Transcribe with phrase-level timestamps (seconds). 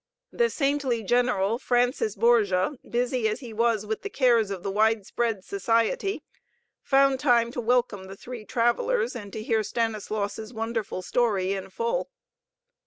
[0.31, 5.43] The saintly General Francis Borgia, busy as he was with the cares of the widespread
[5.43, 6.23] Society,
[6.81, 12.09] found time to welcome the three travelers, and to hear Stanislaus' wonderful story in full.